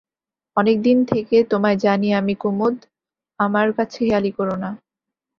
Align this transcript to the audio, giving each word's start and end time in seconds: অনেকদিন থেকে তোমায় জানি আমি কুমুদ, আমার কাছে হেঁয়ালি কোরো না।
অনেকদিন 0.57 0.97
থেকে 1.05 1.37
তোমায় 1.43 1.77
জানি 1.77 2.09
আমি 2.13 2.33
কুমুদ, 2.35 2.75
আমার 3.39 3.67
কাছে 3.77 3.99
হেঁয়ালি 4.01 4.31
কোরো 4.31 4.55
না। 4.55 4.69